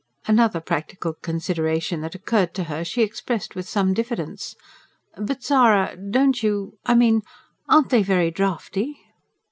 [0.25, 4.55] Another practical consideration that occurred to her she expressed with some diffidence.
[5.15, 6.79] "But Zara, don't you...
[6.83, 7.21] I mean...
[7.69, 8.97] aren't they very draughty?"